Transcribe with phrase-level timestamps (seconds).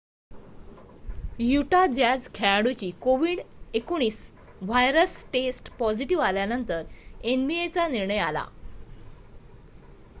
[1.39, 4.09] Utah Jazz खेळाडूची कोविड-19
[4.61, 6.81] virus test positive आल्यानंतर
[7.25, 8.45] nba चा निर्णय आला